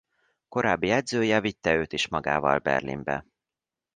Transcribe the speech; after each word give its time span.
Korábbi 0.47 0.89
edzője 0.89 1.41
vitte 1.41 1.75
őt 1.75 1.93
is 1.93 2.07
magával 2.07 2.59
Berlinbe. 2.59 3.25